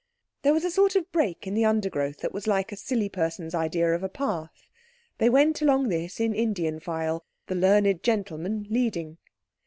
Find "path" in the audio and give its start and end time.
4.09-4.67